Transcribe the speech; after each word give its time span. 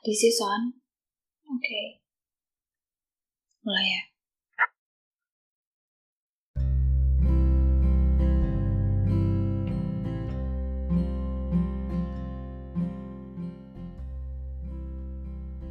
This 0.00 0.24
is 0.24 0.40
on. 0.40 0.80
Oke. 1.44 1.60
Okay. 1.60 1.86
Mulai 3.60 3.84
ya. 3.84 4.02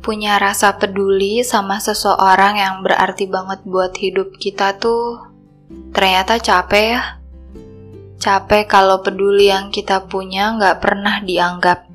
Punya 0.05 0.37
rasa 0.37 0.77
peduli 0.77 1.41
sama 1.41 1.81
seseorang 1.81 2.61
yang 2.61 2.85
berarti 2.85 3.25
banget 3.25 3.65
buat 3.65 3.97
hidup 3.97 4.37
kita 4.37 4.77
tuh 4.77 5.25
ternyata 5.89 6.37
capek 6.37 6.85
ya. 6.85 7.01
Capek 8.21 8.69
kalau 8.69 9.01
peduli 9.01 9.49
yang 9.49 9.73
kita 9.73 10.05
punya 10.05 10.53
nggak 10.53 10.85
pernah 10.85 11.17
dianggap. 11.25 11.88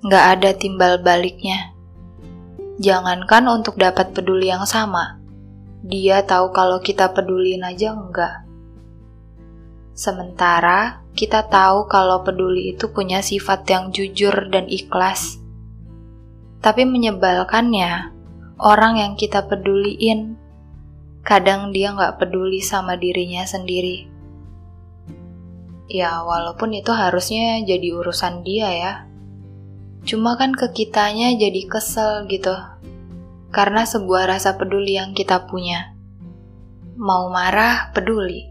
Nggak 0.00 0.24
ada 0.36 0.50
timbal 0.56 0.96
baliknya. 1.04 1.76
Jangankan 2.80 3.44
untuk 3.52 3.76
dapat 3.76 4.16
peduli 4.16 4.48
yang 4.48 4.64
sama, 4.64 5.20
dia 5.84 6.24
tahu 6.24 6.56
kalau 6.56 6.80
kita 6.80 7.12
pedulin 7.12 7.60
aja 7.60 7.92
enggak. 7.92 8.48
Sementara 9.92 11.04
kita 11.12 11.44
tahu 11.44 11.84
kalau 11.84 12.24
peduli 12.24 12.72
itu 12.72 12.88
punya 12.88 13.20
sifat 13.20 13.68
yang 13.68 13.92
jujur 13.92 14.32
dan 14.48 14.64
ikhlas. 14.72 15.36
Tapi 16.64 16.88
menyebalkannya, 16.88 18.08
orang 18.56 18.96
yang 18.96 19.12
kita 19.20 19.44
peduliin, 19.44 20.40
kadang 21.20 21.76
dia 21.76 21.92
nggak 21.92 22.16
peduli 22.16 22.64
sama 22.64 22.96
dirinya 22.96 23.44
sendiri. 23.44 24.08
Ya, 25.92 26.24
walaupun 26.24 26.72
itu 26.72 26.96
harusnya 26.96 27.60
jadi 27.66 27.92
urusan 27.92 28.40
dia 28.40 28.68
ya. 28.72 28.92
Cuma 30.04 30.34
kan 30.40 30.56
ke 30.56 30.72
kitanya 30.72 31.36
jadi 31.36 31.68
kesel 31.68 32.24
gitu. 32.26 32.56
Karena 33.50 33.84
sebuah 33.84 34.30
rasa 34.30 34.56
peduli 34.56 34.96
yang 34.96 35.12
kita 35.12 35.44
punya. 35.50 35.92
Mau 36.96 37.28
marah, 37.32 37.92
peduli. 37.92 38.48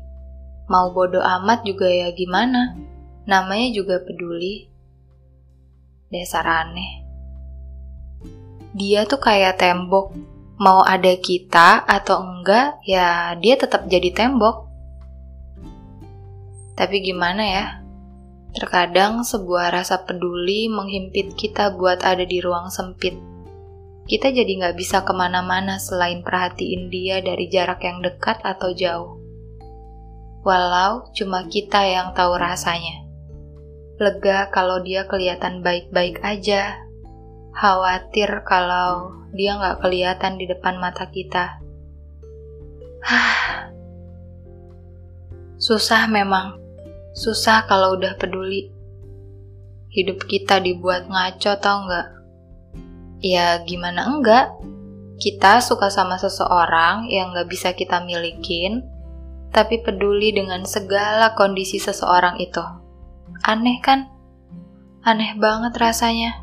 Mau 0.70 0.94
bodoh 0.94 1.24
amat 1.24 1.66
juga 1.66 1.90
ya 1.90 2.14
gimana. 2.14 2.78
Namanya 3.26 3.74
juga 3.74 4.02
peduli. 4.02 4.70
Dasar 6.10 6.46
aneh. 6.66 7.06
Dia 8.78 9.06
tuh 9.10 9.18
kayak 9.18 9.58
tembok. 9.58 10.14
Mau 10.60 10.84
ada 10.84 11.16
kita 11.16 11.88
atau 11.88 12.20
enggak, 12.20 12.84
ya 12.84 13.32
dia 13.40 13.56
tetap 13.56 13.88
jadi 13.88 14.12
tembok. 14.12 14.68
Tapi 16.76 17.00
gimana 17.00 17.44
ya? 17.44 17.66
Terkadang 18.50 19.22
sebuah 19.22 19.70
rasa 19.70 20.10
peduli 20.10 20.66
menghimpit 20.74 21.38
kita 21.38 21.78
buat 21.78 22.02
ada 22.02 22.26
di 22.26 22.42
ruang 22.42 22.74
sempit. 22.74 23.14
Kita 24.10 24.34
jadi 24.34 24.50
nggak 24.50 24.74
bisa 24.74 25.06
ke 25.06 25.14
mana-mana 25.14 25.78
selain 25.78 26.26
perhatiin 26.26 26.90
dia 26.90 27.22
dari 27.22 27.46
jarak 27.46 27.86
yang 27.86 28.02
dekat 28.02 28.42
atau 28.42 28.74
jauh. 28.74 29.22
Walau 30.42 31.14
cuma 31.14 31.46
kita 31.46 31.86
yang 31.86 32.18
tahu 32.18 32.42
rasanya. 32.42 33.06
Lega 34.02 34.50
kalau 34.50 34.82
dia 34.82 35.06
kelihatan 35.06 35.62
baik-baik 35.62 36.18
aja. 36.26 36.82
Khawatir 37.54 38.42
kalau 38.50 39.14
dia 39.30 39.62
nggak 39.62 39.78
kelihatan 39.86 40.42
di 40.42 40.50
depan 40.50 40.82
mata 40.82 41.06
kita. 41.06 41.62
Hah. 43.06 43.70
Susah 45.62 46.10
memang 46.10 46.58
Susah 47.20 47.68
kalau 47.68 48.00
udah 48.00 48.16
peduli. 48.16 48.72
Hidup 49.92 50.24
kita 50.24 50.64
dibuat 50.64 51.12
ngaco 51.12 51.52
tau 51.60 51.84
nggak? 51.84 52.08
Ya 53.20 53.60
gimana 53.68 54.08
enggak? 54.08 54.56
Kita 55.20 55.60
suka 55.60 55.92
sama 55.92 56.16
seseorang 56.16 57.12
yang 57.12 57.36
nggak 57.36 57.52
bisa 57.52 57.76
kita 57.76 58.00
milikin, 58.08 58.88
tapi 59.52 59.84
peduli 59.84 60.32
dengan 60.32 60.64
segala 60.64 61.36
kondisi 61.36 61.76
seseorang 61.76 62.40
itu. 62.40 62.64
Aneh 63.44 63.84
kan? 63.84 64.08
Aneh 65.04 65.36
banget 65.36 65.76
rasanya. 65.76 66.40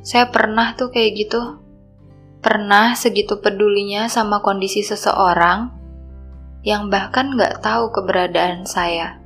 Saya 0.00 0.32
pernah 0.32 0.72
tuh 0.72 0.88
kayak 0.88 1.12
gitu. 1.20 1.60
Pernah 2.40 2.96
segitu 2.96 3.44
pedulinya 3.44 4.08
sama 4.08 4.40
kondisi 4.40 4.80
seseorang, 4.80 5.81
yang 6.62 6.94
bahkan 6.94 7.34
nggak 7.34 7.58
tahu 7.58 7.90
keberadaan 7.90 8.62
saya. 8.62 9.18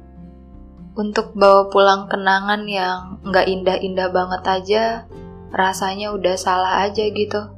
Untuk 0.96 1.36
bawa 1.36 1.68
pulang 1.68 2.08
kenangan 2.08 2.64
yang 2.64 3.20
nggak 3.20 3.44
indah-indah 3.44 4.08
banget 4.08 4.42
aja, 4.48 4.84
rasanya 5.52 6.16
udah 6.16 6.36
salah 6.40 6.88
aja 6.88 7.04
gitu. 7.12 7.52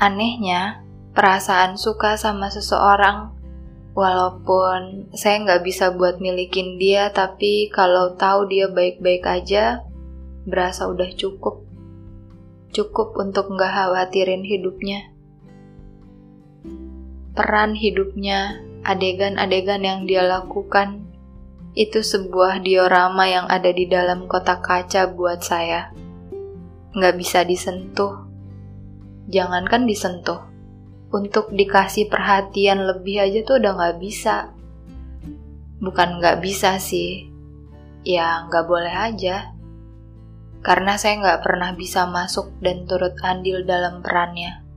Anehnya, 0.00 0.80
perasaan 1.12 1.76
suka 1.76 2.16
sama 2.16 2.48
seseorang, 2.48 3.36
walaupun 3.92 5.12
saya 5.12 5.44
nggak 5.44 5.68
bisa 5.68 5.92
buat 5.92 6.16
milikin 6.16 6.80
dia, 6.80 7.12
tapi 7.12 7.68
kalau 7.68 8.16
tahu 8.16 8.48
dia 8.48 8.72
baik-baik 8.72 9.28
aja, 9.28 9.84
berasa 10.48 10.88
udah 10.88 11.12
cukup. 11.12 11.68
Cukup 12.72 13.12
untuk 13.20 13.52
nggak 13.52 13.68
khawatirin 13.68 14.40
hidupnya 14.40 15.17
peran 17.38 17.78
hidupnya, 17.78 18.58
adegan-adegan 18.82 19.86
yang 19.86 20.00
dia 20.10 20.26
lakukan, 20.26 21.06
itu 21.78 22.02
sebuah 22.02 22.66
diorama 22.66 23.30
yang 23.30 23.46
ada 23.46 23.70
di 23.70 23.86
dalam 23.86 24.26
kotak 24.26 24.66
kaca 24.66 25.06
buat 25.14 25.38
saya. 25.46 25.94
Nggak 26.98 27.14
bisa 27.14 27.46
disentuh. 27.46 28.26
Jangankan 29.30 29.86
disentuh. 29.86 30.50
Untuk 31.14 31.54
dikasih 31.54 32.10
perhatian 32.10 32.82
lebih 32.82 33.22
aja 33.22 33.46
tuh 33.46 33.62
udah 33.62 33.72
nggak 33.78 33.96
bisa. 34.02 34.50
Bukan 35.78 36.18
nggak 36.18 36.42
bisa 36.42 36.82
sih. 36.82 37.30
Ya 38.02 38.50
nggak 38.50 38.66
boleh 38.66 38.90
aja. 38.90 39.54
Karena 40.58 40.98
saya 40.98 41.22
nggak 41.22 41.46
pernah 41.46 41.70
bisa 41.78 42.10
masuk 42.10 42.50
dan 42.58 42.82
turut 42.90 43.14
andil 43.22 43.62
dalam 43.62 44.02
perannya. 44.02 44.67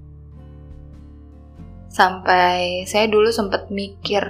Sampai 1.92 2.88
saya 2.88 3.12
dulu 3.12 3.36
sempat 3.36 3.68
mikir, 3.68 4.24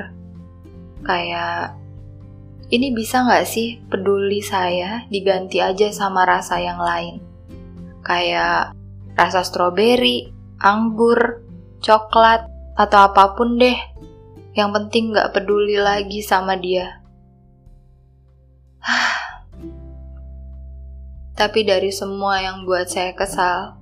kayak 1.05 1.77
ini 2.73 2.89
bisa 2.89 3.21
nggak 3.21 3.45
sih 3.45 3.77
peduli 3.85 4.41
saya 4.41 5.05
diganti 5.13 5.61
aja 5.61 5.93
sama 5.93 6.25
rasa 6.25 6.57
yang 6.57 6.81
lain? 6.81 7.21
Kayak 8.01 8.73
rasa 9.13 9.45
stroberi, 9.45 10.33
anggur, 10.57 11.45
coklat, 11.85 12.49
atau 12.73 12.99
apa 13.11 13.37
pun 13.37 13.61
deh. 13.61 13.77
Yang 14.57 14.69
penting 14.81 15.13
nggak 15.13 15.29
peduli 15.35 15.77
lagi 15.77 16.25
sama 16.25 16.57
dia. 16.57 16.97
Tapi 21.37 21.59
dari 21.61 21.93
semua 21.93 22.41
yang 22.41 22.65
buat 22.65 22.89
saya 22.89 23.13
kesal, 23.13 23.80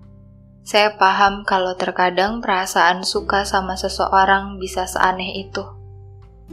saya 0.63 0.93
paham 0.99 1.41
kalau 1.47 1.73
terkadang 1.73 2.45
perasaan 2.45 3.01
suka 3.01 3.41
sama 3.47 3.73
seseorang 3.73 4.61
bisa 4.61 4.85
seaneh 4.85 5.49
itu. 5.49 5.65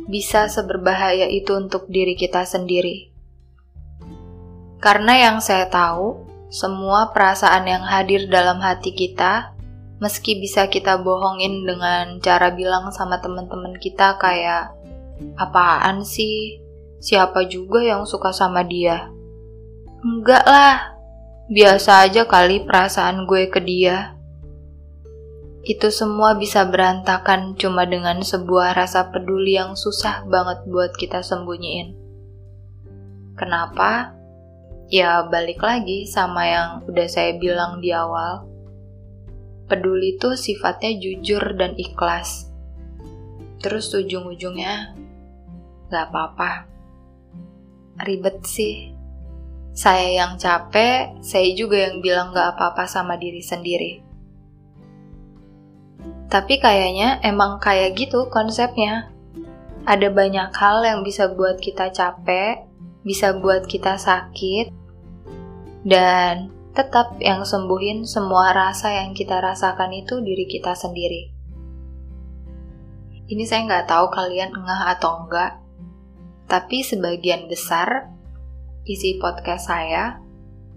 Bisa 0.09 0.49
seberbahaya 0.49 1.29
itu 1.29 1.53
untuk 1.57 1.89
diri 1.93 2.17
kita 2.17 2.49
sendiri. 2.49 3.13
Karena 4.81 5.31
yang 5.31 5.39
saya 5.45 5.69
tahu, 5.69 6.25
semua 6.49 7.11
perasaan 7.13 7.67
yang 7.67 7.85
hadir 7.85 8.31
dalam 8.31 8.63
hati 8.63 8.95
kita, 8.95 9.53
meski 10.01 10.39
bisa 10.41 10.69
kita 10.69 11.01
bohongin 11.01 11.65
dengan 11.65 12.21
cara 12.21 12.53
bilang 12.53 12.93
sama 12.93 13.21
teman-teman 13.21 13.77
kita 13.77 14.17
kayak, 14.17 14.73
apaan 15.37 16.05
sih? 16.05 16.61
Siapa 17.01 17.45
juga 17.49 17.85
yang 17.85 18.09
suka 18.09 18.33
sama 18.33 18.65
dia? 18.65 19.13
Enggak 20.01 20.45
lah, 20.49 20.96
Biasa 21.47 22.11
aja 22.11 22.27
kali 22.27 22.67
perasaan 22.67 23.23
gue 23.23 23.47
ke 23.47 23.63
dia. 23.63 24.19
Itu 25.63 25.95
semua 25.95 26.35
bisa 26.35 26.67
berantakan 26.67 27.55
cuma 27.55 27.87
dengan 27.87 28.19
sebuah 28.19 28.75
rasa 28.75 29.15
peduli 29.15 29.55
yang 29.55 29.79
susah 29.79 30.27
banget 30.27 30.67
buat 30.67 30.99
kita 30.99 31.23
sembunyiin. 31.23 31.95
Kenapa? 33.39 34.11
Ya 34.91 35.23
balik 35.23 35.63
lagi 35.63 36.11
sama 36.11 36.51
yang 36.51 36.71
udah 36.91 37.07
saya 37.07 37.39
bilang 37.39 37.79
di 37.79 37.95
awal. 37.95 38.43
Peduli 39.71 40.19
itu 40.19 40.35
sifatnya 40.35 40.99
jujur 40.99 41.55
dan 41.55 41.79
ikhlas. 41.79 42.51
Terus 43.63 43.95
ujung-ujungnya 43.95 44.99
gak 45.95 46.11
apa-apa. 46.11 46.67
Ribet 48.03 48.43
sih 48.43 48.96
saya 49.77 50.25
yang 50.25 50.41
capek, 50.41 51.21
saya 51.21 51.53
juga 51.53 51.85
yang 51.85 52.01
bilang 52.01 52.33
gak 52.33 52.57
apa-apa 52.57 52.89
sama 52.89 53.21
diri 53.21 53.45
sendiri. 53.45 54.01
Tapi 56.33 56.57
kayaknya 56.57 57.21
emang 57.21 57.61
kayak 57.61 57.93
gitu 57.93 58.33
konsepnya. 58.33 59.13
Ada 59.85 60.09
banyak 60.09 60.49
hal 60.57 60.81
yang 60.81 61.05
bisa 61.05 61.29
buat 61.29 61.61
kita 61.61 61.93
capek, 61.93 62.65
bisa 63.05 63.37
buat 63.37 63.69
kita 63.69 64.01
sakit, 64.01 64.73
dan 65.85 66.51
tetap 66.73 67.21
yang 67.21 67.45
sembuhin 67.45 68.09
semua 68.09 68.57
rasa 68.57 68.97
yang 69.05 69.13
kita 69.13 69.39
rasakan 69.45 69.93
itu 69.93 70.25
diri 70.25 70.49
kita 70.49 70.73
sendiri. 70.73 71.37
Ini 73.29 73.45
saya 73.45 73.61
nggak 73.69 73.87
tahu 73.93 74.09
kalian 74.09 74.57
ngeh 74.57 74.83
atau 74.99 75.23
enggak, 75.23 75.61
tapi 76.49 76.81
sebagian 76.81 77.47
besar 77.47 78.16
isi 78.87 79.19
podcast 79.19 79.67
saya 79.67 80.23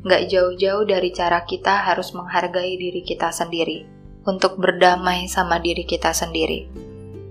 nggak 0.01 0.31
jauh-jauh 0.33 0.83
dari 0.89 1.13
cara 1.13 1.45
kita 1.45 1.85
harus 1.85 2.09
menghargai 2.17 2.73
diri 2.79 3.05
kita 3.05 3.29
sendiri 3.29 3.85
untuk 4.25 4.57
berdamai 4.57 5.29
sama 5.29 5.61
diri 5.61 5.85
kita 5.85 6.09
sendiri. 6.09 6.65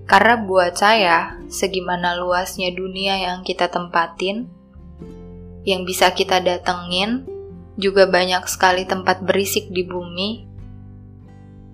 Karena 0.09 0.41
buat 0.41 0.79
saya, 0.79 1.37
segimana 1.53 2.17
luasnya 2.17 2.73
dunia 2.73 3.21
yang 3.21 3.45
kita 3.45 3.69
tempatin, 3.69 4.49
yang 5.69 5.85
bisa 5.85 6.17
kita 6.17 6.41
datengin, 6.41 7.29
juga 7.77 8.09
banyak 8.09 8.49
sekali 8.49 8.89
tempat 8.89 9.21
berisik 9.21 9.69
di 9.69 9.85
bumi, 9.85 10.49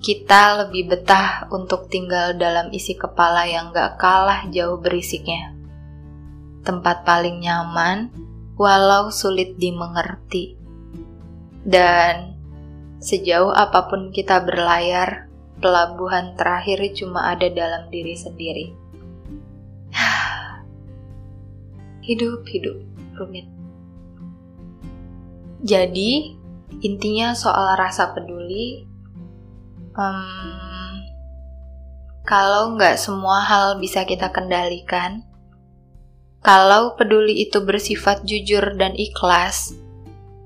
kita 0.03 0.67
lebih 0.67 0.91
betah 0.91 1.47
untuk 1.49 1.89
tinggal 1.89 2.35
dalam 2.35 2.69
isi 2.75 2.99
kepala 2.99 3.47
yang 3.47 3.71
gak 3.71 3.97
kalah 4.03 4.51
jauh 4.51 4.77
berisiknya. 4.83 5.55
Tempat 6.67 7.07
paling 7.07 7.39
nyaman, 7.41 8.11
walau 8.59 9.11
sulit 9.11 9.59
dimengerti. 9.59 10.59
Dan 11.65 12.37
sejauh 13.01 13.51
apa 13.51 13.89
pun 13.91 14.13
kita 14.13 14.45
berlayar, 14.45 15.27
pelabuhan 15.59 16.37
terakhir 16.37 16.81
cuma 16.93 17.33
ada 17.33 17.49
dalam 17.51 17.89
diri 17.89 18.15
sendiri. 18.15 18.67
hidup, 22.07 22.45
hidup, 22.45 22.79
rumit. 23.17 23.49
Jadi, 25.65 26.37
intinya 26.85 27.33
soal 27.33 27.81
rasa 27.81 28.13
peduli, 28.13 28.85
um, 29.97 31.01
kalau 32.29 32.77
nggak 32.77 33.01
semua 33.01 33.41
hal 33.41 33.81
bisa 33.81 34.05
kita 34.05 34.29
kendalikan, 34.29 35.25
kalau 36.45 36.93
peduli 36.95 37.49
itu 37.49 37.65
bersifat 37.65 38.23
jujur 38.29 38.77
dan 38.77 38.93
ikhlas, 38.93 39.73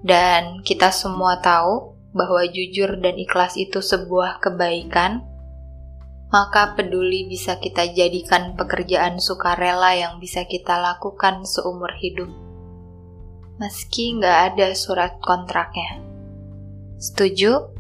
dan 0.07 0.63
kita 0.63 0.95
semua 0.95 1.43
tahu 1.43 1.99
bahwa 2.15 2.47
jujur 2.47 2.97
dan 3.03 3.19
ikhlas 3.19 3.59
itu 3.59 3.83
sebuah 3.83 4.39
kebaikan, 4.39 5.27
maka 6.31 6.79
peduli 6.79 7.27
bisa 7.27 7.59
kita 7.59 7.91
jadikan 7.91 8.55
pekerjaan 8.55 9.19
sukarela 9.19 9.99
yang 9.99 10.23
bisa 10.23 10.47
kita 10.47 10.79
lakukan 10.79 11.43
seumur 11.43 11.91
hidup 11.99 12.31
meski 13.59 14.15
nggak 14.15 14.55
ada 14.55 14.73
surat 14.73 15.19
kontraknya. 15.19 15.99
Setuju? 17.03 17.75